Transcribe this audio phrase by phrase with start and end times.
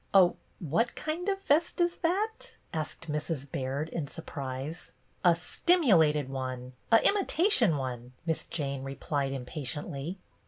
[0.15, 3.45] "A a what kind of a vest is that?" asked Mrs.
[3.51, 4.93] Baird, in surprise."
[5.23, 10.17] A stimulated one, a imitation one," Miss Jane replied impatiently.